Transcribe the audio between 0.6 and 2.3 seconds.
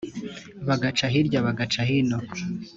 bagaca hirya bagaca hino